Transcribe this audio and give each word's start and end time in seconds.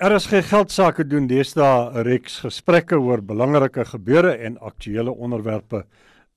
RSG 0.00 0.38
geldsaake 0.48 1.04
doen 1.04 1.26
deesdae 1.28 1.92
'n 1.92 2.00
reeks 2.06 2.38
gesprekke 2.40 2.96
oor 2.96 3.20
belangrike 3.20 3.84
gebeure 3.84 4.32
en 4.32 4.56
aktuelle 4.58 5.12
onderwerpe 5.12 5.84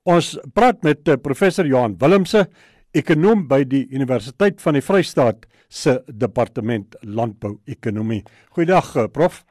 Ons 0.03 0.39
praat 0.53 0.83
met 0.83 1.07
eh, 1.07 1.17
professor 1.21 1.65
Johan 1.65 1.97
Willemse, 1.97 2.47
ekonom 2.91 3.47
by 3.47 3.63
die 3.63 3.87
Universiteit 3.91 4.61
van 4.61 4.73
die 4.73 4.81
Vrystaat 4.81 5.45
se 5.67 6.03
departement 6.07 6.95
landbou-ekonomie. 7.01 8.23
Goeiedag 8.49 8.95
eh, 8.95 9.07
prof. 9.11 9.43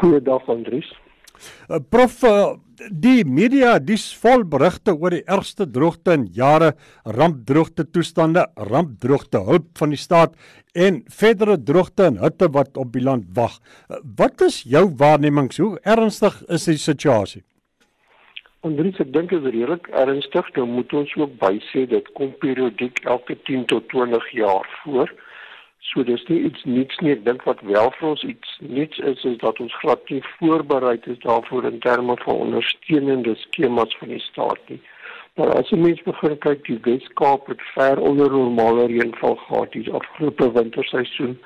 Goeiedag 0.00 0.48
Andries. 0.48 0.99
Uh, 1.68 1.80
prof 1.90 2.22
uh, 2.24 2.54
die 2.90 3.24
media 3.24 3.78
dis 3.78 4.06
vol 4.22 4.44
berigte 4.48 4.94
oor 4.96 5.14
die 5.16 5.24
ergste 5.28 5.66
droogte 5.68 6.14
in 6.16 6.26
jare, 6.36 6.72
rampdroogte 7.04 7.84
toestande, 7.92 8.46
rampdroogte 8.70 9.42
hulp 9.46 9.70
van 9.78 9.94
die 9.94 10.00
staat 10.00 10.34
en 10.74 11.02
verdere 11.10 11.58
droogte 11.58 12.08
en 12.08 12.18
hitte 12.22 12.48
wat 12.54 12.76
op 12.80 12.92
die 12.96 13.04
land 13.04 13.28
wag. 13.36 13.58
Uh, 13.88 14.00
wat 14.16 14.40
is 14.46 14.62
jou 14.64 14.88
waarnemings? 15.00 15.60
Hoe 15.60 15.78
ernstig 15.84 16.42
is 16.48 16.68
die 16.70 16.80
situasie? 16.80 17.44
Andries, 18.66 18.98
ek 19.00 19.12
dink 19.14 19.30
dit 19.32 19.40
is 19.40 19.54
redelik 19.54 19.86
ernstig. 19.96 20.48
Nou 20.56 20.66
moet 20.68 20.92
ons 20.92 21.12
ook 21.16 21.32
bysê 21.40 21.86
dit 21.88 22.08
kom 22.18 22.34
periodiek 22.44 22.98
elke 23.08 23.38
10 23.48 23.64
tot 23.72 23.86
20 23.88 24.26
jaar 24.36 24.68
voor. 24.82 25.12
So 25.88 26.02
dis 26.04 26.22
nie 26.28 26.42
iets 26.44 26.64
niks 26.68 26.98
nie. 27.00 27.14
Ek 27.16 27.22
dink 27.24 27.44
wat 27.48 27.62
wel 27.64 27.88
vir 27.96 28.08
ons 28.12 28.22
iets 28.28 28.56
niks 28.60 29.00
is 29.10 29.22
is 29.28 29.38
dat 29.40 29.60
ons 29.64 29.76
glad 29.80 30.10
nie 30.12 30.20
voorberei 30.36 30.98
is 31.12 31.20
daarvoor 31.24 31.68
in 31.70 31.78
terme 31.86 32.16
van 32.20 32.42
ondersteunende 32.46 33.34
skemas 33.44 33.96
van 34.00 34.12
die 34.12 34.20
staat 34.26 34.60
nie. 34.68 34.80
Maar 35.38 35.54
as 35.56 35.70
jy 35.72 35.78
mens 35.80 36.02
begin 36.04 36.36
kyk, 36.44 36.66
die 36.66 36.76
Weskaap 36.84 37.48
het 37.48 37.62
ver 37.74 38.02
onder 38.10 38.28
normale 38.32 38.86
reënval 38.92 39.38
gehad 39.46 39.76
hier 39.78 39.94
afgelope 39.96 40.50
winterseisoen. 40.58 41.38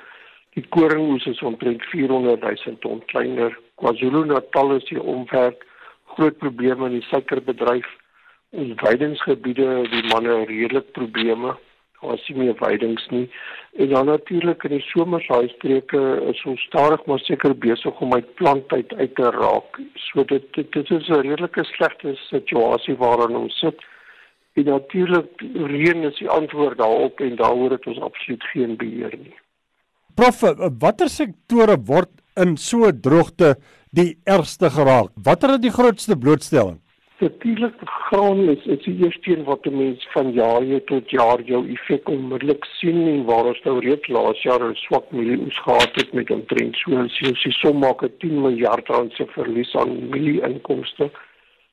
Die 0.59 0.65
koringoes 0.77 1.27
is 1.31 1.43
omtrent 1.43 1.85
400 1.93 2.43
000 2.43 2.81
ton 2.83 3.05
kleiner. 3.13 3.55
KwaZulu-Natal 3.83 4.75
is 4.81 4.89
hier 4.91 5.03
omwerk 5.03 5.63
groot 6.17 6.39
probleme 6.43 6.91
in 6.91 6.99
die 6.99 7.07
suikerbedryf. 7.11 7.87
Ons 8.55 8.75
weidingsgebiede, 8.83 9.69
die 9.95 10.03
manne 10.11 10.43
redelik 10.51 10.91
probleme 10.99 11.55
is 12.13 12.29
nie 12.29 12.39
meer 12.39 12.57
veidings 12.59 13.07
nie. 13.11 13.25
En 13.81 13.89
dan 13.89 14.07
natuurlik 14.07 14.65
in 14.65 14.77
die 14.77 14.85
somersaaistreke 14.91 16.03
is 16.31 16.43
ons 16.45 16.67
stadig 16.69 17.05
maar 17.07 17.23
seker 17.25 17.57
besig 17.59 18.01
om 18.01 18.15
uit 18.15 18.35
plantyd 18.35 18.93
uit 18.95 19.15
te 19.15 19.31
raak. 19.39 19.81
So 20.11 20.25
dit 20.25 20.45
dit, 20.55 20.73
dit 20.73 20.91
is 20.91 21.09
'n 21.09 21.25
redelike 21.27 21.65
slegte 21.65 22.15
situasie 22.29 22.97
waarin 22.97 23.37
ons 23.37 23.59
sit. 23.59 23.81
En 24.55 24.65
natuurlik 24.65 25.43
reën 25.55 26.03
is 26.03 26.19
die 26.19 26.29
antwoord 26.29 26.79
daarop 26.79 27.21
en 27.21 27.37
daaroor 27.37 27.71
het 27.71 27.87
ons 27.87 28.01
absoluut 28.01 28.45
geen 28.53 28.77
beheer 28.77 29.17
nie. 29.19 29.35
Prof, 30.15 30.41
watter 30.79 31.09
sektore 31.09 31.77
word 31.87 32.11
in 32.37 32.57
so 32.57 32.91
droogte 32.93 33.57
die 33.91 34.15
ergste 34.25 34.71
geraak? 34.71 35.11
Watter 35.15 35.57
is 35.57 35.65
die 35.65 35.75
grootste 35.75 36.17
blootstelling? 36.17 36.84
Natuurlik 37.19 37.75
graan 37.85 38.49
is 38.49 38.65
is 38.65 38.83
die 38.85 39.05
eerste 39.05 39.31
een 39.31 39.45
wat 39.45 39.67
'n 39.67 39.77
mens 39.77 40.07
van 40.11 40.33
jaar 40.33 40.85
tot 40.85 41.11
jaar 41.11 41.43
jou 41.43 41.69
effek 41.71 42.09
onmiddellik 42.09 42.65
sien 42.65 43.07
en 43.09 43.25
waar 43.25 43.45
ons 43.45 43.61
nou 43.63 43.79
reeds 43.79 44.09
laas 44.09 44.43
jaar 44.43 44.63
'n 44.63 44.75
swak 44.75 45.11
mielieoes 45.11 45.59
gehad 45.59 45.95
het 45.95 46.13
met 46.13 46.31
omtrent 46.31 46.77
so 46.77 46.97
as 46.97 47.19
jy 47.19 47.33
die 47.43 47.53
som 47.53 47.79
maak 47.79 48.03
'n 48.03 48.17
10 48.19 48.41
miljard 48.41 48.89
rand 48.89 49.13
se 49.13 49.27
verlies 49.27 49.77
aan 49.77 50.09
mielieinkomste. 50.09 51.11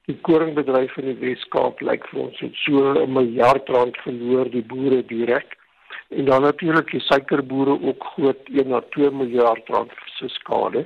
Die 0.05 0.17
koringbedryf 0.21 0.97
in 0.97 1.05
die 1.05 1.19
Weskaap 1.25 1.81
lyk 1.81 2.07
vir 2.07 2.19
ons 2.21 2.39
het 2.39 2.55
so 2.55 2.93
'n 2.93 3.13
miljard 3.13 3.69
rand 3.69 3.97
verloor 3.97 4.49
die 4.49 4.66
boere 4.73 5.05
direk. 5.05 5.57
En 6.09 6.25
dan 6.25 6.41
natuurlik 6.41 6.91
die 6.91 7.01
suikerboere 7.01 7.81
ook 7.81 8.03
groot 8.03 8.49
1 8.49 8.67
na 8.67 8.81
2 8.89 9.11
miljard 9.11 9.67
rand 9.69 9.91
se 10.05 10.27
skade. 10.27 10.85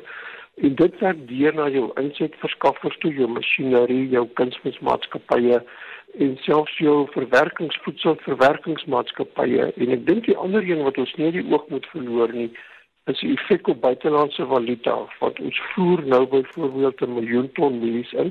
En 0.56 0.76
dit 0.76 1.00
werk 1.00 1.28
deur 1.28 1.56
na 1.56 1.70
jou 1.70 1.92
insetverskaffers 2.00 2.98
toe, 3.04 3.14
jou 3.14 3.28
masjinerie, 3.28 4.10
jou 4.10 4.28
kunsmismaatskappye 4.40 5.60
en 6.24 6.38
selfs 6.46 6.78
jou 6.80 7.08
verwerkingsvoedselverwerkingsmaatskappye. 7.12 9.64
En 9.76 9.90
ek 9.98 10.06
dink 10.08 10.22
die 10.30 10.40
ander 10.40 10.64
een 10.64 10.86
wat 10.88 10.98
ons 11.02 11.14
nie 11.20 11.32
die 11.36 11.48
oog 11.52 11.66
moet 11.74 11.88
verloor 11.92 12.32
nie, 12.32 12.52
is 13.12 13.20
die 13.20 13.34
effek 13.36 13.64
op 13.74 13.80
buitelandse 13.84 14.44
valuta. 14.50 14.96
Wat 15.20 15.36
ons 15.44 15.58
voer 15.74 16.00
nou 16.14 16.24
byvoorbeeld 16.32 16.98
'n 17.02 17.16
miljoen 17.18 17.50
ton 17.60 17.74
mielies 17.80 18.12
in. 18.14 18.30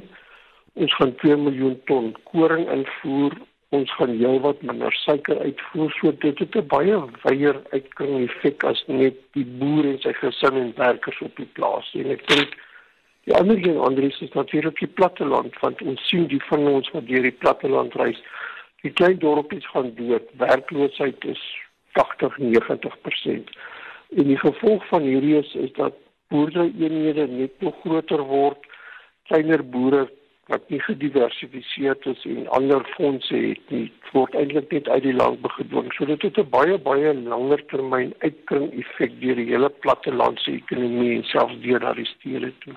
Ons 0.75 0.93
gaan 0.97 1.15
2 1.15 1.37
miljoen 1.37 1.81
ton 1.85 2.17
koring 2.33 2.65
invoer 2.71 3.33
ons 3.79 3.95
gaan 3.99 4.12
heelwat 4.19 4.62
minder 4.62 4.95
suiker 5.01 5.41
uitvoer 5.41 5.91
so 5.99 6.12
dit 6.25 6.39
het 6.39 6.57
'n 6.57 6.67
baie 6.75 6.97
wyeer 7.25 7.59
uitkring 7.73 8.15
effek 8.29 8.65
as 8.65 8.85
net 8.87 9.17
die 9.39 9.47
boer 9.61 9.85
en 9.93 9.99
sy 10.01 10.12
gesin 10.21 10.57
en 10.62 10.73
werkers 10.77 11.21
op 11.21 11.37
die 11.37 11.51
plaas 11.59 11.91
en 11.95 12.11
ek 12.17 12.27
dink 12.29 12.57
die 13.25 13.35
ander 13.35 13.61
ding 13.61 13.79
Andries 13.81 14.21
is 14.21 14.33
natuurlik 14.33 14.79
die 14.79 14.95
platteland 15.01 15.61
want 15.61 15.83
ons 15.83 16.09
sien 16.09 16.27
die 16.27 16.43
van 16.49 16.67
ons 16.69 16.91
wat 16.97 17.07
deur 17.07 17.23
die 17.23 17.39
platteland 17.45 17.95
reis 17.95 18.21
die 18.85 18.93
klein 18.93 19.19
dorpies 19.19 19.67
gaan 19.73 19.95
dood. 19.97 20.27
Werkloosheid 20.37 21.25
is 21.25 21.43
80 21.93 22.37
90% 22.39 23.55
en 24.17 24.29
die 24.29 24.39
gevolg 24.39 24.85
van 24.89 25.03
hierdie 25.03 25.39
is 25.39 25.55
is 25.55 25.73
dat 25.79 25.97
boerderyeenhede 26.29 27.27
net 27.27 27.61
nog 27.61 27.81
groter 27.81 28.23
word 28.29 28.69
kleiner 29.31 29.65
boere 29.65 30.05
wat 30.53 30.65
nie 30.69 30.81
gediversifiseer 30.84 31.97
is 32.10 32.25
en 32.28 32.49
ander 32.59 32.84
fondse 32.97 33.37
het 33.37 33.71
nie 33.72 33.87
word 34.12 34.34
eintlik 34.38 34.72
net 34.72 34.88
uit 34.88 35.03
die 35.06 35.15
land 35.16 35.41
begedwing. 35.43 35.91
So 35.97 36.06
dit 36.06 36.22
het 36.22 36.38
'n 36.38 36.50
baie 36.50 36.78
baie 36.78 37.15
langer 37.15 37.62
termyn 37.72 38.15
uitkring 38.19 38.72
effek 38.81 39.21
deur 39.21 39.34
die 39.34 39.50
hele 39.53 39.69
plattelandse 39.69 40.50
ekonomie 40.53 41.16
en 41.16 41.25
selfs 41.25 41.60
deur 41.62 41.81
na 41.81 41.94
die 41.94 42.06
stede 42.06 42.53
toe. 42.59 42.75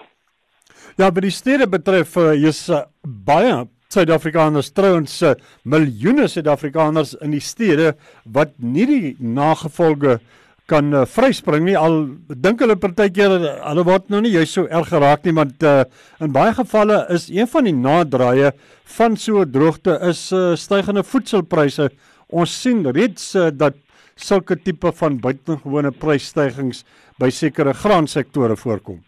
Ja, 0.98 1.12
wat 1.12 1.22
die 1.22 1.32
stede 1.32 1.68
betref, 1.68 2.16
is 2.34 2.70
uh, 2.70 2.86
baie 3.04 3.68
Suid-Afrikaners 3.88 4.72
trouens 4.72 5.22
uh, 5.22 5.34
miljoene 5.64 6.28
Suid-Afrikaners 6.28 7.14
in 7.24 7.32
die 7.32 7.44
stede 7.44 7.96
wat 8.24 8.52
nie 8.60 8.86
die 8.86 9.16
nagevolge 9.20 10.20
kan 10.68 10.92
uh, 10.94 11.06
vryspring 11.08 11.66
nie. 11.68 11.78
Al 11.80 11.98
dink 12.28 12.62
hulle 12.64 12.78
partykeer 12.80 13.36
hulle 13.40 13.86
word 13.88 14.12
nou 14.14 14.22
nie 14.24 14.34
juist 14.36 14.58
so 14.58 14.68
erg 14.68 14.92
geraak 14.92 15.26
nie 15.26 15.36
want 15.38 15.64
uh, 15.64 15.84
in 16.24 16.34
baie 16.36 16.54
gevalle 16.58 17.06
is 17.16 17.30
een 17.34 17.50
van 17.52 17.70
die 17.70 17.76
naderdraaie 17.76 18.54
van 18.98 19.18
so 19.20 19.46
droogte 19.48 19.98
is 20.10 20.28
uh, 20.36 20.54
stygende 20.60 21.04
voedselpryse. 21.08 21.90
Ons 22.28 22.56
sien 22.62 22.84
reeds 22.92 23.34
uh, 23.36 23.50
dat 23.52 23.80
sulke 24.18 24.58
tipe 24.60 24.92
van 25.02 25.20
buitengewone 25.22 25.94
prysstygings 25.96 26.84
by 27.22 27.30
sekere 27.34 27.76
graansektore 27.78 28.58
voorkom 28.60 29.04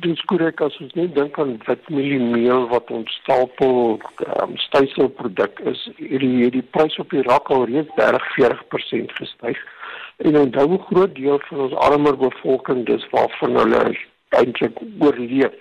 Dit 0.00 0.14
is 0.16 0.20
korrek 0.24 0.60
as 0.64 0.76
ons 0.80 0.94
net 0.96 1.10
dink 1.12 1.36
aan 1.40 1.58
witmieliemeel 1.66 2.62
wat 2.70 2.90
ons 2.96 3.12
stapel 3.20 3.98
um, 4.40 4.54
styselproduk 4.64 5.60
is. 5.68 5.82
Hierdie 5.98 6.30
hierdie 6.38 6.64
prys 6.76 6.96
op 7.02 7.12
die 7.12 7.24
rak 7.26 7.50
al 7.52 7.66
reeds 7.68 7.92
30 7.98 8.24
40% 8.38 9.12
gestyg. 9.18 9.60
En 10.24 10.38
onthou 10.40 10.64
hoe 10.70 10.80
groot 10.86 11.12
deel 11.18 11.42
van 11.48 11.66
ons 11.66 11.76
armer 11.88 12.16
bevolking 12.16 12.86
dis 12.88 13.04
waarvan 13.12 13.60
hulle 13.60 13.82
eintlik 14.40 14.80
oorleef. 15.04 15.60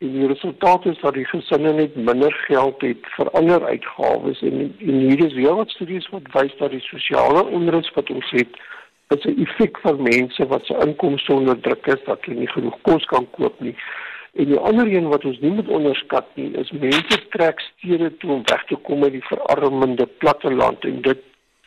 En 0.00 0.16
die 0.16 0.26
resultaat 0.32 0.88
is 0.88 1.00
dat 1.04 1.14
die 1.14 1.28
gesinne 1.28 1.74
net 1.76 1.96
minder 2.08 2.32
geld 2.48 2.80
het 2.80 3.04
vir 3.18 3.30
ander 3.38 3.68
uitgawes. 3.68 4.40
En, 4.48 4.62
en 4.80 5.02
hier 5.10 5.26
is 5.26 5.36
weer 5.36 5.60
wat 5.60 5.76
studies 5.76 6.08
wat 6.14 6.32
wys 6.32 6.56
dat 6.58 6.72
die 6.72 6.86
sosiale 6.88 7.44
onrus 7.44 7.92
wat 7.98 8.10
ons 8.16 8.32
het 8.32 8.56
is 9.16 9.24
'n 9.24 9.42
effek 9.44 9.78
van 9.84 10.02
mense 10.02 10.46
wat 10.46 10.64
se 10.64 10.74
inkomste 10.86 11.32
onder 11.32 11.60
druk 11.60 11.86
is 11.86 12.04
dat 12.04 12.24
hulle 12.24 12.38
nie 12.38 12.52
genoeg 12.54 12.78
kos 12.82 13.04
kan 13.04 13.26
koop 13.30 13.60
nie. 13.60 13.76
En 14.32 14.44
die 14.44 14.58
ander 14.58 14.86
een 14.86 15.08
wat 15.08 15.24
ons 15.24 15.40
nie 15.40 15.50
moet 15.50 15.68
onderskat 15.68 16.26
nie 16.34 16.50
is 16.56 16.70
mense 16.70 17.18
trek 17.28 17.60
stede 17.60 18.16
toe 18.16 18.30
om 18.30 18.42
weg 18.44 18.64
te 18.64 18.76
kom 18.76 19.02
uit 19.02 19.12
die 19.12 19.28
verarmende 19.28 20.06
platteland 20.06 20.84
en 20.84 21.02
dit 21.02 21.20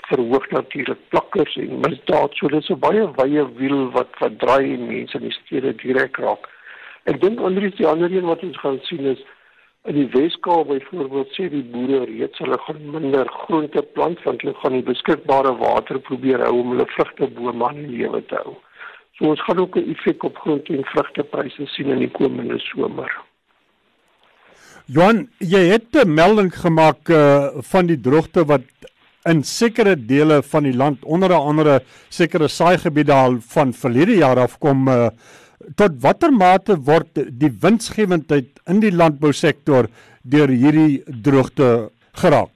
verhoog 0.10 0.50
natuurlik 0.50 0.98
plakkers 1.10 1.56
en 1.56 1.80
misdaad. 1.80 2.34
So 2.34 2.48
dis 2.48 2.70
'n 2.70 2.80
baie 2.80 3.06
wye 3.16 3.46
wiel 3.58 3.92
wat 3.92 4.10
wat 4.20 4.40
draai 4.40 4.74
en 4.74 4.88
mense 4.88 5.18
in 5.18 5.24
die 5.30 5.38
stede 5.40 5.76
direk 5.76 6.18
raak. 6.18 6.50
Ek 7.04 7.22
dink 7.22 7.40
anders 7.40 7.76
die 7.76 7.88
ander 7.88 8.12
een 8.12 8.26
wat 8.26 8.44
ons 8.44 8.58
gaan 8.58 8.80
sien 8.82 9.06
is 9.06 9.22
In 9.86 9.94
die 10.00 10.08
Weskaap 10.10 10.68
byvoorbeeld 10.68 11.34
sê 11.38 11.46
die 11.54 11.62
boere 11.74 12.06
reeds 12.10 12.40
hulle 12.42 12.58
gaan 12.66 12.80
minder 12.94 13.28
groente 13.46 13.84
plant 13.98 14.24
want 14.26 14.42
hulle 14.42 14.56
gaan 14.62 14.74
die 14.80 14.88
beskikbare 14.88 15.52
water 15.60 16.00
probeer 16.08 16.42
hou 16.42 16.56
om 16.64 16.72
hulle 16.74 16.88
vrugtebome 16.96 17.68
aan 17.68 17.84
die 17.84 18.00
lewe 18.00 18.24
te 18.26 18.40
hou. 18.42 18.56
So 19.18 19.30
ons 19.30 19.44
gaan 19.46 19.62
ook 19.62 19.78
'n 19.78 19.92
effek 19.94 20.24
op 20.24 20.42
groente 20.42 20.74
en 20.74 20.84
vrugtepryse 20.94 21.68
sien 21.76 21.94
in 21.94 22.00
die 22.00 22.12
komende 22.12 22.58
somer. 22.60 23.12
Johan, 24.86 25.30
jy 25.40 25.64
het 25.74 25.94
'n 25.94 26.14
melding 26.14 26.52
gemaak 26.54 27.10
uh, 27.10 27.48
van 27.62 27.86
die 27.86 28.02
droogte 28.02 28.46
wat 28.46 28.66
in 29.24 29.44
sekere 29.44 29.96
dele 29.96 30.42
van 30.44 30.64
die 30.64 30.76
land 30.76 31.04
onder 31.04 31.34
andere 31.34 31.82
sekere 32.10 32.48
saaigebiede 32.48 33.14
al 33.14 33.38
van 33.40 33.74
verlede 33.74 34.16
jaar 34.16 34.40
af 34.40 34.58
kom 34.58 34.88
uh, 34.88 35.10
tot 35.76 36.02
watter 36.02 36.32
mate 36.32 36.76
word 36.90 37.22
die 37.30 37.52
winsgewendheid 37.62 38.60
in 38.68 38.82
die 38.84 38.92
landbousektor 38.92 39.88
deur 40.24 40.50
hierdie 40.50 41.04
droogte 41.06 41.90
geraak? 42.22 42.52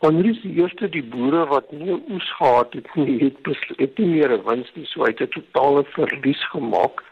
Onrus 0.00 0.38
die 0.40 0.54
eerste 0.56 0.88
die 0.88 1.02
boere 1.04 1.44
wat 1.50 1.72
nie 1.76 1.92
oes 1.92 2.28
gehad 2.38 2.72
het 2.72 2.86
nie, 2.96 3.18
het 3.20 3.36
het 3.76 3.98
nie 4.00 4.08
meer 4.14 4.38
wins 4.46 4.70
nie, 4.74 4.86
so 4.88 5.04
uit 5.04 5.20
'n 5.20 5.28
totale 5.34 5.84
verlies 5.92 6.42
gemaak. 6.52 7.04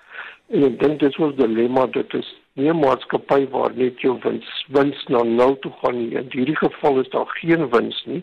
En 0.49 0.65
ek 0.65 0.79
dink 0.81 1.01
was 1.19 1.35
'n 1.35 1.37
dilemma 1.37 1.87
dit 1.87 2.15
is 2.15 2.29
nie 2.57 2.71
'n 2.71 2.81
maatskappy 2.81 3.47
waar 3.51 3.73
net 3.75 4.01
jou 4.01 4.19
wins 4.23 4.49
wins 4.69 5.05
na 5.09 5.23
nul 5.23 5.59
toe 5.59 5.73
gaan 5.83 5.99
nie. 5.99 6.17
In 6.17 6.31
hierdie 6.31 6.57
geval 6.57 7.01
is 7.01 7.11
daar 7.11 7.29
geen 7.41 7.69
wins 7.71 8.03
nie. 8.07 8.23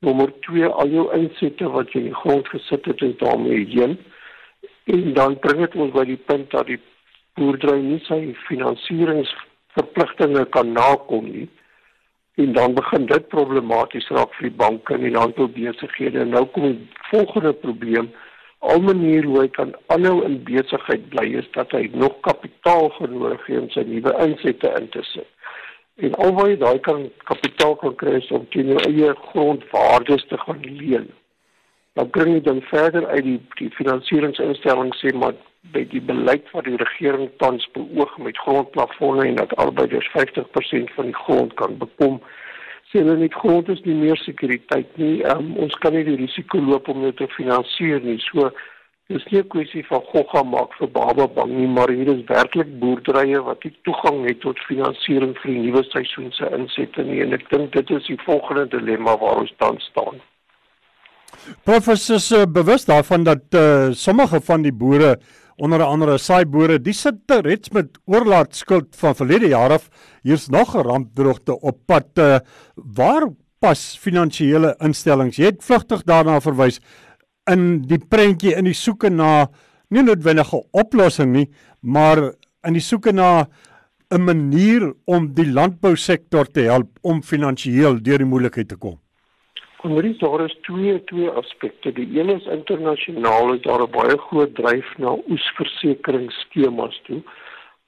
Nommer 0.00 0.32
2 0.40 0.66
al 0.66 0.88
jou 0.88 1.06
insette 1.14 1.68
wat 1.68 1.92
jy 1.92 2.00
in 2.00 2.10
die 2.10 2.20
grond 2.22 2.48
gesit 2.48 2.84
het, 2.84 3.02
is 3.02 3.16
daarmee 3.16 3.66
heen. 3.66 3.98
En 4.84 5.12
dan 5.14 5.38
bring 5.38 5.60
dit 5.60 5.74
ons 5.78 5.92
by 5.94 6.04
die 6.08 6.18
punt 6.26 6.50
dat 6.50 6.66
die 6.66 6.80
boerdery 7.38 7.80
nie 7.84 8.00
sy 8.08 8.18
finansieringsverpligtinge 8.48 10.44
kan 10.56 10.72
nakom 10.74 11.28
nie. 11.30 11.48
En 12.42 12.52
dan 12.56 12.74
begin 12.74 13.06
dit 13.06 13.28
problematies 13.28 14.08
raak 14.16 14.34
vir 14.38 14.48
die 14.48 14.58
banke 14.64 14.94
en 14.96 15.04
die 15.06 15.14
landboubesighede. 15.14 16.24
Nou 16.32 16.44
kom 16.54 16.64
die 16.66 16.88
volgende 17.12 17.52
probleem. 17.64 18.10
Al 18.58 18.80
manier 18.82 19.24
hoe 19.26 19.40
hy 19.40 19.48
kan 19.54 19.70
aanhou 19.94 20.18
in 20.26 20.44
besigheid 20.46 21.08
bly 21.14 21.26
is 21.42 21.48
dat 21.54 21.70
hy 21.76 21.84
nog 21.94 22.14
kapitaal 22.26 22.90
genoeg 22.98 23.46
het 23.46 23.58
om 23.62 23.70
sy 23.74 23.82
nuwe 23.86 24.12
insette 24.26 24.68
in 24.80 24.86
te 24.94 25.02
sit. 25.12 25.30
En 26.02 26.14
alwaar 26.26 26.48
jy 26.50 26.58
daai 26.62 26.78
kan 26.86 27.10
kapitaal 27.30 27.74
kan 27.82 27.94
kry 28.02 28.18
om 28.34 28.46
teen 28.54 28.68
jou 28.74 28.80
eie 28.88 29.10
grondwaardes 29.30 30.24
te 30.30 30.38
gaan 30.46 30.62
leen 30.62 31.10
dan 31.94 32.10
bring 32.10 32.34
jy 32.34 32.40
dan 32.40 32.60
verder 32.70 33.06
uit 33.06 33.24
die 33.24 33.40
die 33.60 33.70
finansieringsinstellings 33.76 35.00
sê 35.04 35.12
maar 35.12 35.34
by 35.74 35.84
die 35.92 36.00
beleid 36.02 36.48
wat 36.52 36.64
die 36.64 36.78
regering 36.80 37.28
tans 37.42 37.66
beoog 37.76 38.16
met 38.18 38.38
grondplafonne 38.44 39.26
en 39.28 39.36
dat 39.40 39.56
arbeiders 39.62 40.08
50% 40.16 40.94
van 40.96 41.10
die 41.10 41.20
grond 41.24 41.54
kan 41.60 41.76
bekom 41.78 42.18
sê 42.90 43.00
hulle 43.00 43.16
net 43.20 43.36
grond 43.42 43.68
is 43.72 43.80
nie 43.84 43.96
meer 43.96 44.18
sekuriteit 44.20 44.98
nie. 45.00 45.22
Um, 45.34 45.54
ons 45.64 45.76
kan 45.84 45.94
nie 45.96 46.04
die 46.08 46.18
risiko 46.20 46.60
loop 46.60 46.90
om 46.92 47.04
dit 47.06 47.16
te 47.16 47.28
finansier 47.36 48.02
nie. 48.04 48.18
So 48.26 48.50
dis 49.12 49.24
nie 49.30 49.40
'n 49.40 49.48
kwessie 49.54 49.84
van 49.86 50.02
gogga 50.10 50.42
maak 50.42 50.74
vir 50.80 50.88
baba 50.88 51.28
bang 51.28 51.52
nie 51.60 51.70
maar 51.76 51.90
hier 51.90 52.12
is 52.16 52.24
werklik 52.26 52.78
boerderye 52.80 53.40
wat 53.48 53.64
nie 53.64 53.74
toegang 53.84 54.26
het 54.28 54.40
tot 54.40 54.66
finansiering 54.68 55.36
vir 55.40 55.50
die 55.52 55.62
nuwe 55.68 55.84
seisoen 55.84 56.32
se 56.32 56.48
insette 56.58 57.02
nie. 57.04 57.22
En 57.22 57.32
ek 57.32 57.48
dink 57.50 57.72
dit 57.72 57.90
is 57.90 58.06
die 58.06 58.20
volgende 58.24 58.66
dilemma 58.76 59.16
waar 59.16 59.40
ons 59.44 59.54
tans 59.58 59.84
staan 59.92 60.20
Professor 61.64 62.16
is 62.16 62.32
bewus 62.52 62.84
daarvan 62.84 63.24
dat 63.24 63.54
uh, 63.54 63.90
sommige 63.92 64.40
van 64.40 64.62
die 64.62 64.72
boere 64.72 65.18
onder 65.62 65.82
andere 65.84 66.16
saai 66.18 66.44
boere, 66.48 66.78
die 66.80 66.94
sit 66.96 67.30
reeds 67.44 67.70
met 67.74 67.98
oorlaatskuld 68.10 68.96
van 68.98 69.14
verlede 69.14 69.52
jaar 69.52 69.76
af. 69.76 69.88
Hier's 70.22 70.48
nog 70.48 70.74
'n 70.74 70.86
rampdroogte 70.86 71.60
op 71.60 71.78
pad. 71.86 72.06
Uh, 72.18 72.38
waar 72.74 73.28
pas 73.58 73.98
finansiële 74.00 74.74
instellings? 74.78 75.36
Jy 75.36 75.44
het 75.44 75.64
vlugtig 75.64 76.02
daarna 76.02 76.40
verwys 76.40 76.80
in 77.50 77.82
die 77.82 77.98
prentjie 77.98 78.54
in 78.54 78.64
die 78.64 78.74
soeke 78.74 79.10
na 79.10 79.48
nie 79.90 80.02
noodwendige 80.02 80.62
oplossing 80.70 81.32
nie, 81.32 81.50
maar 81.80 82.32
in 82.66 82.72
die 82.72 82.80
soeke 82.80 83.12
na 83.12 83.46
'n 84.10 84.24
manier 84.24 84.92
om 85.04 85.34
die 85.34 85.46
landbousektor 85.46 86.46
te 86.46 86.60
help 86.60 86.98
om 87.02 87.22
finansiëel 87.22 88.02
deur 88.02 88.18
die 88.18 88.28
moeilikheid 88.28 88.68
te 88.68 88.76
kom. 88.76 89.01
Omdat 89.82 90.18
daar 90.18 90.44
is 90.44 90.56
twee 90.62 91.04
twee 91.04 91.28
aspekte. 91.28 91.92
Die 91.92 92.20
een 92.20 92.28
is 92.28 92.44
internasionaal 92.46 93.52
is 93.54 93.62
daar 93.62 93.82
'n 93.82 93.90
baie 93.90 94.18
groot 94.18 94.54
dryf 94.54 94.98
na 94.98 95.16
oesversekeringsskemas 95.28 97.00
toe 97.04 97.22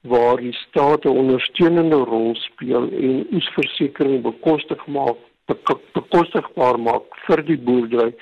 waar 0.00 0.36
die 0.36 0.52
staat 0.52 1.04
'n 1.04 1.08
ondersteunende 1.08 1.96
rol 1.96 2.34
speel 2.34 2.90
en 2.90 3.26
oesversekering 3.32 4.22
bekostig 4.22 4.86
maak 4.86 5.16
bekostigbaar 5.92 6.80
maak 6.80 7.06
vir 7.26 7.44
die 7.44 7.58
boerdery 7.58 8.14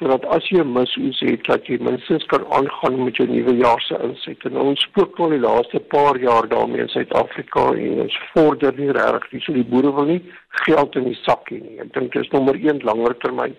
sodat 0.00 0.24
as 0.32 0.46
jy 0.48 0.60
'n 0.64 0.72
misoes 0.72 1.18
het 1.20 1.44
dat 1.44 1.66
jy 1.68 1.76
minstens 1.78 2.24
kan 2.32 2.44
aangaan 2.56 3.04
met 3.04 3.16
jou 3.16 3.28
nuwe 3.28 3.54
jaar 3.56 3.80
se 3.80 3.96
insette. 4.02 4.48
Nou 4.48 4.62
ons 4.72 4.80
spook 4.80 5.18
al 5.18 5.28
die 5.28 5.38
laaste 5.38 5.80
paar 5.80 6.16
jaar 6.18 6.48
daarmee 6.48 6.80
in 6.80 6.88
Suid-Afrika 6.88 7.72
en 7.72 8.00
ons 8.00 8.18
vorder 8.32 8.72
nie 8.76 8.92
regtig 8.92 9.32
nie. 9.32 9.40
So 9.40 9.52
die 9.52 9.64
boere 9.64 9.92
wil 9.92 10.04
nie 10.04 10.22
geld 10.64 10.96
in 10.96 11.04
die 11.04 11.20
sak 11.22 11.50
hê 11.50 11.60
nie. 11.60 11.76
Ek 11.80 11.92
dink 11.92 12.12
dit 12.12 12.24
is 12.24 12.32
nommer 12.32 12.56
1 12.56 12.80
langer 12.82 13.14
termyn. 13.18 13.56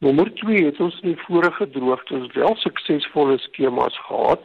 Nommer 0.00 0.34
2 0.34 0.64
het 0.64 0.80
ons 0.80 0.98
in 1.02 1.14
die 1.14 1.22
vorige 1.26 1.70
droogtes 1.70 2.26
wel 2.34 2.56
suksesvolle 2.56 3.38
skemas 3.38 3.98
gehad 4.08 4.42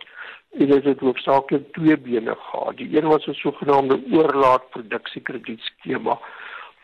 en 0.61 0.69
dit 0.69 0.83
het 0.83 0.99
hoofsaaklik 0.99 1.73
twee 1.73 1.97
bene 1.97 2.35
gehad. 2.35 2.77
Die 2.77 2.97
een 2.97 3.07
was 3.07 3.25
'n 3.25 3.33
sogenaamde 3.33 3.97
oorlaat 4.11 4.69
produksiekredietskema 4.69 6.19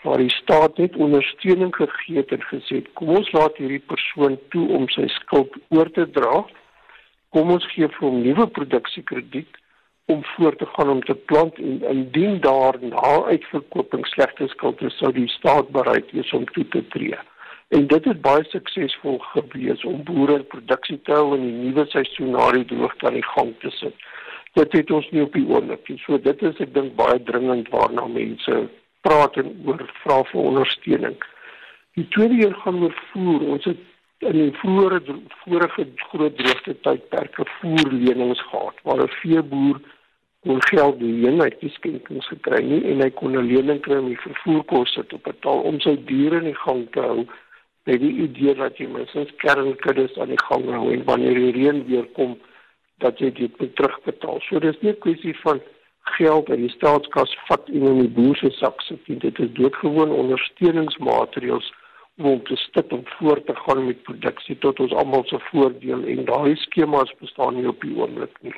waar 0.06 0.22
die 0.22 0.31
staat 0.31 0.78
net 0.78 0.96
ondersteuning 0.96 1.74
gegee 1.75 2.22
het 2.22 2.31
en 2.36 2.44
gesê 2.52 2.81
kom 3.00 3.16
ons 3.18 3.31
laat 3.34 3.57
hierdie 3.57 3.81
persoon 3.92 4.38
toe 4.54 4.66
om 4.78 4.86
sy 4.94 5.07
skuld 5.18 5.57
oor 5.74 5.90
te 5.98 6.06
dra. 6.18 6.44
Kom 7.34 7.52
ons 7.56 7.66
gee 7.74 7.90
vir 7.98 8.06
hom 8.06 8.22
nuwe 8.22 8.46
produksiekrediet 8.57 9.57
om 10.13 10.22
voort 10.36 10.60
te 10.62 10.68
gaan 10.75 10.92
om 10.94 11.02
te 11.04 11.16
plant 11.31 11.57
en 11.57 11.81
indien 11.90 12.38
daar 12.46 12.78
na 12.81 13.13
uitverkoping 13.31 14.06
slegte 14.13 14.48
skuld 14.54 14.81
is 14.86 14.98
sou 15.02 15.12
die 15.16 15.28
staat 15.34 15.74
bereid 15.74 16.13
wees 16.13 16.34
om 16.38 16.46
toe 16.54 16.68
te 16.75 16.84
tree. 16.94 17.18
En 17.74 17.88
dit 17.90 18.06
het 18.06 18.22
baie 18.22 18.46
suksesvol 18.51 19.18
gewees 19.31 19.84
om 19.90 20.04
boere 20.06 20.44
produksie 20.54 21.00
te 21.10 21.18
hou 21.18 21.34
en 21.34 21.48
die 21.48 21.58
nuwe 21.66 21.88
seisoen 21.90 22.36
na 22.38 22.51
die 22.54 22.68
droogte 22.69 23.10
aan 23.10 23.18
die 23.18 23.30
gang 23.34 23.54
te 23.66 23.74
sit. 23.81 24.08
Dit 24.54 24.78
het 24.78 24.92
ons 24.94 25.10
nie 25.12 25.25
op 25.25 25.34
die 25.34 25.48
oomblik. 25.50 25.90
So 26.06 26.22
dit 26.22 26.44
is 26.46 26.62
ek 26.62 26.78
dink 26.78 26.94
baie 27.00 27.18
dringend 27.25 27.74
waarna 27.74 28.06
mense 28.08 28.68
praat 29.06 29.38
en 29.42 29.52
oor 29.66 29.84
vra 30.04 30.22
vir 30.31 30.42
ondersteuning. 30.42 31.18
Die 31.96 32.07
tweede 32.16 32.40
een 32.42 32.56
gaan 32.63 32.81
oor 32.84 32.96
voer. 33.12 33.44
Ons 33.56 33.68
het 33.69 33.84
in 34.25 34.38
die 34.40 34.54
vorige 34.62 35.18
vorige 35.44 35.86
groot 36.10 36.38
droogte 36.38 36.74
tydperke 36.88 37.46
voerlenings 37.60 38.41
gehad 38.50 38.77
waar 38.84 39.03
'n 39.03 39.18
veeboer 39.22 39.80
kon 40.46 40.62
geld 40.72 41.01
leen 41.01 41.41
uit 41.41 41.60
die 41.60 41.70
skenkings 41.70 42.27
gekry 42.27 42.62
nie 42.63 42.82
en 42.91 43.01
hy 43.01 43.10
kon 43.10 43.38
'n 43.38 43.48
lening 43.51 43.82
kry 43.82 43.98
om 43.98 44.10
die 44.13 44.25
vervoerkoste 44.27 45.06
te 45.06 45.18
betaal 45.18 45.62
om 45.70 45.80
sy 45.80 45.96
diere 46.06 46.38
in 46.38 46.50
die 46.51 46.62
gang 46.65 46.88
te 46.91 47.01
hou. 47.01 47.25
Met 47.86 48.00
die 48.00 48.15
idee 48.25 48.56
dat 48.56 48.77
jy 48.77 48.88
minstens 48.88 49.36
kernkuddes 49.38 50.18
aan 50.18 50.34
die 50.34 50.46
gang 50.50 50.65
hou 50.74 50.91
en 50.94 51.03
wanneer 51.03 51.34
die 51.34 51.51
reën 51.51 51.86
weer 51.86 52.06
kom 52.18 52.38
dat 52.98 53.20
jy 53.20 53.32
dit 53.32 53.60
moet 53.60 53.75
terugbetaal. 53.75 54.39
So 54.41 54.60
dis 54.60 54.80
nie 54.82 54.91
'n 54.91 55.00
kwessie 55.00 55.36
van 55.39 55.62
geld 56.06 56.50
uit 56.50 56.62
die 56.62 56.74
staatskas 56.76 57.34
vat 57.48 57.70
en 57.72 57.88
in 57.90 58.04
die 58.04 58.12
boer 58.18 58.38
se 58.38 58.52
sak 58.60 58.84
sit. 58.86 59.02
Dit 59.22 59.40
is 59.40 59.52
doodgewoon 59.58 60.14
ondersteuningsmaatreëls 60.14 61.72
om 62.24 62.40
te 62.48 62.56
stit 62.56 62.94
om 62.96 63.04
voort 63.18 63.46
te 63.48 63.56
gaan 63.66 63.84
met 63.88 64.04
produksie 64.08 64.56
tot 64.64 64.80
ons 64.80 64.94
almal 64.96 65.26
se 65.28 65.40
voordeel 65.50 66.06
en 66.14 66.24
daai 66.30 66.56
skemas 66.64 67.12
bestaan 67.20 67.58
nie 67.60 67.68
op 67.68 67.82
die 67.84 67.92
oomblik 67.98 68.38
nie. 68.46 68.56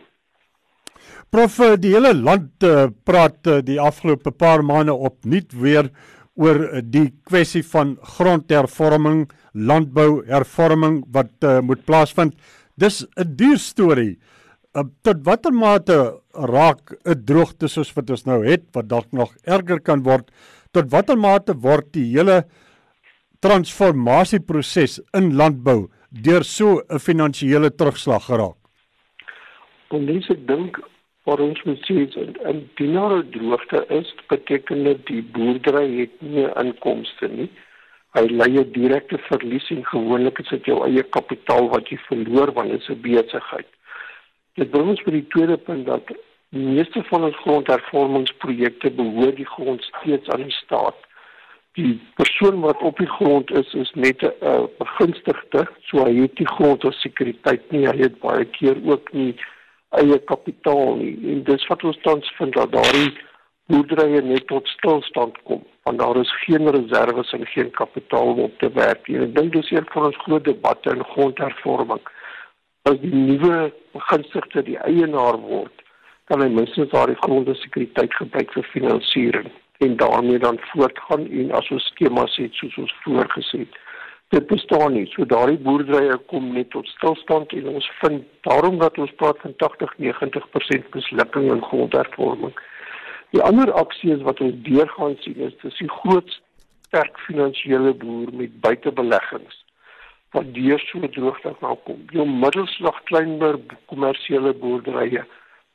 Prof, 1.34 1.58
eh, 1.60 1.74
die 1.82 1.94
hele 1.94 2.14
land 2.14 2.64
uh, 2.66 2.88
praat 3.06 3.50
uh, 3.50 3.58
die 3.66 3.80
afgelope 3.82 4.32
paar 4.32 4.64
maande 4.66 4.94
opnuut 4.94 5.54
weer 5.54 5.90
oor 6.38 6.62
uh, 6.68 6.82
die 6.84 7.10
kwessie 7.26 7.64
van 7.66 7.96
grondhervorming, 8.18 9.26
landbouhervorming 9.54 11.04
wat 11.14 11.34
uh, 11.42 11.60
moet 11.66 11.86
plaasvind. 11.86 12.38
Dis 12.78 13.06
'n 13.18 13.36
duur 13.38 13.58
storie. 13.58 14.18
Uh, 14.18 14.37
tot 15.04 15.24
watter 15.26 15.54
mate 15.54 15.98
raak 16.34 16.94
'n 17.06 17.26
droogte 17.26 17.68
soos 17.68 17.94
wat 17.96 18.10
ons 18.10 18.26
nou 18.26 18.46
het 18.46 18.64
wat 18.74 18.88
dalk 18.88 19.12
nog 19.12 19.34
erger 19.46 19.80
kan 19.80 20.04
word 20.04 20.30
tot 20.72 20.92
watter 20.92 21.18
mate 21.18 21.54
word 21.54 21.94
die 21.94 22.06
hele 22.14 22.44
transformasieproses 23.42 25.00
in 25.14 25.36
landbou 25.36 25.90
deur 26.12 26.44
so 26.44 26.82
'n 26.90 27.00
finansiële 27.00 27.70
terugslag 27.76 28.26
geraak? 28.26 28.58
Ons 29.90 30.30
ek 30.30 30.48
dink 30.48 30.80
wat 31.26 31.40
ons 31.40 31.64
moet 31.64 31.82
sê 31.88 32.08
is 32.08 32.16
en 32.44 32.70
die 32.76 32.88
nou 32.88 33.24
droogte 33.24 33.86
is 33.90 34.14
beteken 34.30 34.84
dit 34.84 35.06
die 35.08 35.22
boerdery 35.22 36.00
het 36.00 36.22
nie 36.22 36.48
inkomste 36.64 37.28
nie. 37.28 37.50
Hy 38.16 38.26
lei 38.30 38.60
'n 38.60 38.72
direkte 38.72 39.18
verlies 39.30 39.70
en 39.70 39.84
gewoonlik 39.86 40.40
is 40.40 40.50
dit 40.50 40.66
jou 40.66 40.86
eie 40.86 41.04
kapitaal 41.04 41.70
wat 41.70 41.90
jy 41.90 41.98
verloor 42.10 42.54
wanneer 42.54 42.82
'n 42.90 43.02
besigheid 43.02 43.68
Dit 44.58 44.74
bring 44.74 44.90
ons 44.90 45.04
by 45.06 45.14
die 45.20 45.28
tweede 45.34 45.58
punt 45.62 45.86
dat 45.86 46.12
Die 46.56 46.64
meeste 46.64 47.04
van 47.04 47.24
ons 47.28 47.36
grondhervormingsprojekte 47.36 48.92
behoort 48.96 49.36
die 49.36 49.46
grond 49.46 49.84
steeds 49.84 50.30
aan 50.30 50.46
die 50.46 50.56
staat. 50.56 50.96
Die 51.76 52.00
persoon 52.16 52.62
wat 52.64 52.82
op 52.82 52.98
die 52.98 53.10
grond 53.18 53.52
is 53.52 53.74
is 53.74 53.92
net 53.94 54.24
'n 54.24 54.32
uh, 54.42 54.64
begunstigde, 54.78 55.68
so 55.90 56.06
hy 56.06 56.14
het 56.22 56.36
die 56.36 56.48
grond 56.48 56.86
as 56.86 57.02
sekuriteit 57.02 57.72
nie. 57.72 57.86
Hy 57.88 57.98
het 57.98 58.20
baie 58.20 58.46
keer 58.46 58.78
ook 58.86 59.12
nie 59.14 59.36
eie 59.90 60.20
kapitaal 60.20 60.96
nie. 60.96 61.16
En 61.34 61.44
dis 61.44 61.68
wat 61.68 61.84
ons 61.84 62.00
tans 62.02 62.34
vind 62.38 62.54
dat 62.54 62.72
daardie 62.72 63.18
boerderye 63.68 64.22
net 64.22 64.48
tot 64.48 64.68
stilstand 64.68 65.36
kom 65.44 65.66
want 65.84 66.00
daar 66.00 66.18
is 66.18 66.44
geen 66.44 66.70
reserves 66.70 67.32
en 67.32 67.46
geen 67.48 67.72
kapitaal 67.72 68.28
om 68.28 68.40
op 68.40 68.60
te 68.60 68.70
werk 68.72 69.08
nie. 69.08 69.22
Ek 69.24 69.36
dink 69.36 69.54
dis 69.54 69.72
een 69.72 69.86
van 69.92 70.06
ons 70.06 70.18
groot 70.18 70.44
debatte 70.44 70.90
in 70.90 71.04
grondhervorming. 71.04 72.02
As 72.88 72.96
die 73.02 73.12
nuwe 73.12 73.72
begunstigde 73.92 74.62
die 74.64 74.78
eienaar 74.88 75.36
word, 75.44 75.82
kan 76.30 76.40
hy 76.44 76.48
minstens 76.54 76.92
daardie 76.94 77.18
gronde 77.20 77.56
sekuriteit 77.60 78.14
gebruik 78.16 78.54
vir 78.56 78.68
finansiering 78.72 79.50
en 79.84 79.98
daarmee 80.00 80.40
dan 80.40 80.60
voortgaan 80.70 81.26
en 81.42 81.52
as 81.60 81.68
ons 81.76 81.90
skemas 81.92 82.38
het 82.40 82.56
soos 82.56 82.78
ons 82.84 82.94
voorgesê 83.02 83.66
het. 83.66 83.76
Dit 84.36 84.48
bestaan 84.48 84.96
nie. 84.96 85.04
So 85.12 85.28
daardie 85.34 85.60
boerderye 85.68 86.16
kom 86.32 86.48
net 86.56 86.72
tot 86.76 86.88
stilstand 86.94 87.52
en 87.60 87.68
ons 87.74 87.92
vind 88.00 88.24
daarom 88.48 88.80
dat 88.80 89.04
ons 89.04 89.14
praat 89.20 89.44
van 89.44 89.58
80-90% 89.66 90.90
mislukking 90.96 91.52
in 91.58 91.64
grondhervorming. 91.68 92.56
Die 93.36 93.44
ander 93.44 93.74
aksie 93.84 94.16
wat 94.24 94.40
ons 94.48 94.56
deurgaan 94.70 95.20
sien 95.26 95.44
is 95.50 95.60
dis 95.66 95.84
die 95.84 95.92
groot 96.00 96.40
sterk 96.88 97.20
finansiële 97.28 97.98
boer 98.00 98.32
met 98.44 98.60
buitebeleggings 98.64 99.64
wat 100.36 100.54
deur 100.54 100.80
so 100.80 101.08
droogte 101.08 101.56
nou 101.62 101.76
kom. 101.86 102.00
Die 102.12 102.26
middelslag 102.26 103.04
kleinber 103.10 103.60
kommersiële 103.92 104.54
boerderye 104.54 105.26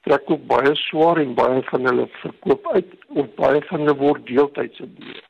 trek 0.02 0.30
ook 0.30 0.46
baie 0.50 0.74
swaar 0.74 1.20
en 1.22 1.34
baie 1.38 1.62
van 1.68 1.86
hulle 1.86 2.08
verkoop 2.20 2.66
uit 2.74 2.94
of 3.08 3.28
baie 3.38 3.60
van 3.68 3.84
hulle 3.84 3.94
word 4.00 4.26
deeltydse 4.26 4.88
boere. 4.96 5.22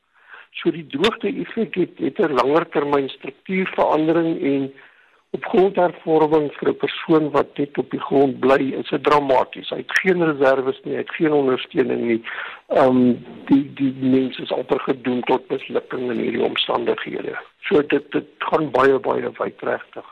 So 0.59 0.71
die 0.73 0.85
droogte 0.89 1.29
effek 1.29 1.77
het, 1.77 1.99
het 1.99 2.19
'n 2.19 2.37
langer 2.39 2.65
termyn 2.69 3.09
struktuurverandering 3.09 4.41
en 4.41 4.73
op 5.33 5.45
grondhervorming 5.49 6.51
vir 6.57 6.69
'n 6.69 6.77
persoon 6.77 7.29
wat 7.31 7.57
net 7.57 7.77
op 7.77 7.89
die 7.91 7.99
grond 7.99 8.39
bly 8.39 8.73
is 8.79 8.89
dit 8.89 9.03
dramaties. 9.03 9.69
Hy 9.69 9.77
het 9.77 9.99
geen 10.01 10.23
reserves 10.23 10.79
nie, 10.83 10.93
hy 10.93 11.01
het 11.01 11.15
geen 11.17 11.33
ondersteuning 11.33 12.01
nie. 12.07 12.21
Ehm 12.69 12.97
um, 12.97 13.25
die 13.49 13.63
die 13.73 13.93
mense 13.99 14.41
is 14.41 14.51
amper 14.51 14.79
gedoen 14.79 15.21
tot 15.21 15.49
mislukking 15.49 16.11
in 16.11 16.19
hierdie 16.19 16.43
omstandighede. 16.45 17.37
So 17.69 17.81
dit 17.81 18.11
dit 18.11 18.27
gaan 18.37 18.69
baie 18.71 18.99
baie 18.99 19.31
wyd 19.39 19.61
regtig. 19.61 20.05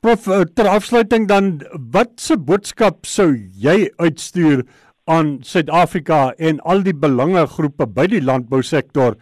Prof 0.00 0.26
eh, 0.26 0.40
ter 0.54 0.68
afsluiting 0.68 1.26
dan 1.28 1.62
wat 1.92 2.12
se 2.14 2.36
boodskap 2.38 3.06
sou 3.06 3.34
jy 3.58 3.90
uitstuur 3.96 4.62
aan 5.04 5.38
Suid-Afrika 5.42 6.34
en 6.38 6.60
al 6.60 6.82
die 6.82 6.94
belangegroepe 6.94 7.86
by 7.86 8.06
die 8.06 8.22
landbousektor 8.22 9.16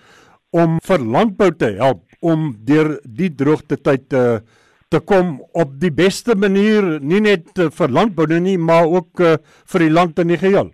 om 0.50 0.76
vir 0.85 0.99
landbou 0.99 1.50
te 1.57 1.73
help 1.81 2.04
om 2.21 2.57
deur 2.64 3.00
die 3.04 3.35
droogte 3.35 3.76
tyd 3.76 4.09
te 4.09 4.23
uh, 4.37 4.63
te 4.94 5.00
kom 5.02 5.40
op 5.58 5.74
die 5.82 5.90
beste 5.90 6.36
manier 6.38 6.84
nie 7.02 7.20
net 7.24 7.50
uh, 7.58 7.66
vir 7.78 7.90
landbou 7.90 8.26
nie 8.38 8.58
maar 8.58 8.86
ook 8.86 9.20
uh, 9.20 9.36
vir 9.72 9.86
die 9.86 9.94
land 9.94 10.20
in 10.22 10.30
die 10.30 10.38
geheel. 10.38 10.70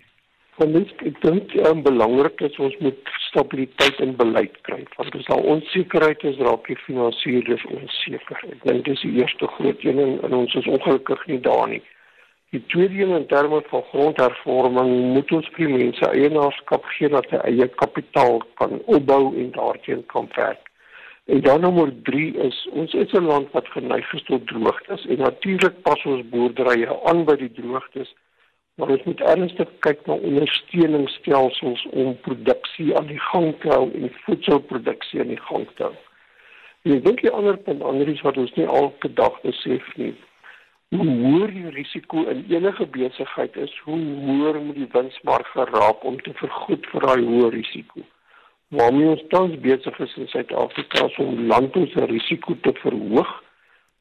Want 0.60 0.76
ek 0.76 1.20
dink 1.22 1.46
dit 1.54 1.68
um, 1.70 1.80
belangrik 1.86 2.42
is 2.44 2.58
ons 2.60 2.74
moet 2.84 3.12
stabiliteit 3.30 4.02
in 4.04 4.12
beleid 4.18 4.58
kry 4.68 4.82
want 4.98 5.16
as 5.16 5.28
daar 5.30 5.46
onsekerheid 5.54 6.26
is 6.28 6.40
raak 6.44 6.68
die 6.68 6.76
finansiële 6.84 7.56
is 7.56 7.64
onseker. 7.72 8.44
Ek 8.50 8.60
dink 8.66 8.84
dis 8.90 9.06
die 9.06 9.14
eerste 9.22 9.48
groot 9.56 9.86
een 9.86 10.02
en, 10.04 10.18
en 10.28 10.36
ons 10.42 10.58
is 10.60 10.68
ongelukkig 10.68 11.26
nie 11.32 11.40
daar 11.48 11.68
nie. 11.72 11.80
Die 12.52 12.64
tweede 12.66 12.98
een 12.98 13.14
in 13.16 13.28
terme 13.30 13.62
van 13.70 13.86
grondhervorming 13.92 14.90
moet 15.14 15.32
ons 15.32 15.48
vir 15.54 15.70
mense 15.70 16.08
eienaarskap 16.10 16.88
gee 16.96 17.08
dat 17.12 17.30
hulle 17.30 17.46
eie 17.54 17.68
kapitaal 17.80 18.42
kan 18.60 18.82
opbou 18.84 19.22
en 19.38 19.54
daarteen 19.54 20.02
kan 20.12 20.28
werk. 20.36 20.69
En 21.30 21.40
dan 21.40 21.60
nommer 21.60 22.02
3 22.02 22.37
is 22.37 22.68
ons 22.72 22.94
is 22.94 23.12
'n 23.12 23.25
land 23.32 23.50
wat 23.50 23.68
geneig 23.68 24.12
is 24.12 24.22
tot 24.22 24.46
droogtes 24.46 25.06
en 25.06 25.18
natuurlik 25.18 25.82
pas 25.82 26.04
ons 26.04 26.28
boerderye 26.28 27.02
aan 27.04 27.25
by 27.25 27.37
die 27.37 27.52
droogtes. 27.52 28.14
Maar 28.75 28.88
ons 28.88 29.02
moet 29.02 29.20
ernstig 29.20 29.68
kyk 29.78 30.06
na 30.06 30.14
ondersteuningsstelsels 30.14 31.87
om 31.90 32.20
produksie 32.20 32.96
aan 32.96 33.06
die 33.06 33.20
gang 33.20 33.54
te 33.60 33.68
hou 33.68 33.87
en 33.92 34.10
voedselproduksie 34.25 35.20
aan 35.20 35.32
die 35.37 35.44
gang 35.46 35.68
te 35.75 35.82
hou. 35.82 35.94
En 36.82 36.99
ek 36.99 37.04
dink 37.04 37.22
die 37.22 37.34
ander 37.38 37.56
punt 37.56 37.82
anders 37.82 38.26
wat 38.26 38.37
ons 38.37 38.54
nie 38.58 38.66
elke 38.66 39.14
dag 39.22 39.40
besef 39.46 39.96
nie. 39.96 40.14
Hoe 40.88 41.10
hoër 41.25 41.50
die 41.50 41.68
risiko 41.80 42.26
in 42.26 42.44
enige 42.49 42.87
besigheid 42.87 43.56
is, 43.56 43.80
hoe 43.84 44.02
hoër 44.26 44.60
moet 44.60 44.82
die 44.82 44.92
winsmarge 44.92 45.70
raak 45.75 46.04
om 46.04 46.20
te 46.20 46.34
vergoed 46.42 46.87
vir 46.87 47.06
daai 47.06 47.22
hoë 47.22 47.58
risiko 47.60 48.02
waarmee 48.70 49.08
ons 49.08 49.22
tans 49.28 49.54
besig 49.60 49.98
is 49.98 50.16
in 50.16 50.28
Suid-Afrika 50.28 51.08
om 51.22 51.46
landbou 51.50 51.86
se 51.90 52.04
risiko 52.10 52.56
te 52.62 52.72
verhoog. 52.82 53.30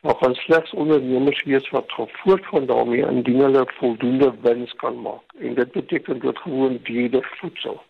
Maar 0.01 0.15
gaan 0.21 0.35
slegs 0.35 0.73
ondernemers 0.73 1.43
wees 1.43 1.69
wat 1.69 1.95
voortgaan 1.95 2.65
daarmee 2.65 3.05
indien 3.05 3.41
hulle 3.43 3.63
voldoende 3.79 4.33
wins 4.41 4.73
kan 4.73 5.01
maak. 5.01 5.33
En 5.39 5.53
dit 5.53 5.71
beteken 5.71 6.19
dat 6.19 6.37
gewoon 6.37 6.79
duurder 6.83 7.35
voedsel. 7.39 7.81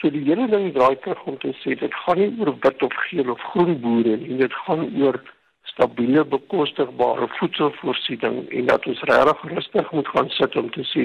So 0.00 0.10
die 0.10 0.22
hele 0.24 0.46
ding 0.48 0.72
draai 0.74 0.96
terug 0.98 1.24
om 1.30 1.38
te 1.38 1.52
sê 1.62 1.74
dit 1.78 1.94
gaan 2.04 2.18
nie 2.18 2.30
oor 2.38 2.54
wit 2.60 2.82
of 2.82 2.94
geel 3.08 3.28
of 3.30 3.42
groen 3.52 3.74
boere 3.80 4.16
nie, 4.16 4.36
dit 4.40 4.54
gaan 4.64 4.86
oor 5.02 5.18
stabiele 5.72 6.24
bekostigbare 6.24 7.28
voedselvoorsiening 7.38 8.48
en 8.50 8.70
dat 8.70 8.86
ons 8.86 9.02
regtig 9.10 9.44
rustig 9.52 9.92
moet 9.92 10.08
gaan 10.14 10.30
sit 10.38 10.56
om 10.56 10.70
te 10.70 10.84
sê 10.94 11.04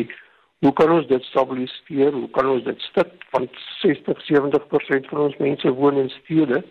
Hoe 0.59 0.73
kan 0.73 0.91
ons 0.91 1.07
dit 1.07 1.23
stabiliseer? 1.23 2.11
Hoe 2.11 2.29
kan 2.29 2.49
ons 2.49 2.63
dit 2.63 2.81
stik 2.81 3.11
van 3.29 3.49
60-70% 3.85 5.09
van 5.11 5.19
ons 5.27 5.37
mense 5.37 5.73
woon 5.79 5.97
in 5.97 6.09
stede 6.09 6.63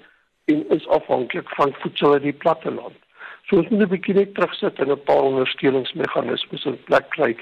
en 0.46 0.68
is 0.68 0.88
afhanklik 0.88 1.48
van 1.48 1.74
voedsel 1.78 2.14
in 2.14 2.22
die 2.22 2.32
platteland. 2.32 2.98
So 3.46 3.56
ons 3.56 3.68
moet 3.68 3.82
'n 3.82 3.92
bietjie 3.94 4.14
net 4.14 4.34
terugsit 4.34 4.78
en 4.78 4.90
'n 4.90 5.02
paar 5.08 5.22
ondersteuningsmeganismes 5.30 6.64
in 6.64 6.82
plek 6.84 7.08
kry. 7.10 7.36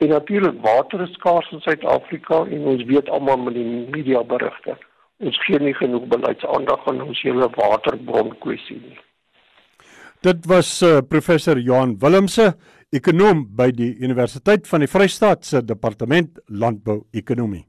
En 0.00 0.08
natuurlik 0.08 0.60
water 0.60 1.00
is 1.00 1.12
skaars 1.12 1.50
in 1.50 1.60
Suid-Afrika 1.60 2.44
en 2.44 2.64
ons 2.72 2.84
weet 2.84 3.08
almal 3.08 3.36
met 3.36 3.54
die 3.54 3.86
media 3.90 4.22
berigte. 4.24 4.76
Ons 5.18 5.44
gee 5.44 5.58
nie 5.58 5.74
genoeg 5.74 6.06
beleidsaandag 6.06 6.88
aan 6.88 7.02
ons 7.02 7.22
hele 7.22 7.48
waterbron 7.54 8.38
kwessie 8.38 8.80
nie. 8.80 8.98
Dit 10.22 10.44
was 10.46 10.68
uh, 10.86 11.00
professor 11.02 11.58
Johan 11.58 11.96
Willemse 11.98 12.52
ekonom 12.94 13.40
by 13.58 13.72
die 13.74 13.90
Universiteit 13.98 14.68
van 14.70 14.84
die 14.84 14.90
Vrystaat 14.90 15.42
se 15.48 15.64
departement 15.66 16.38
landbou 16.46 17.00
ekonomie. 17.10 17.64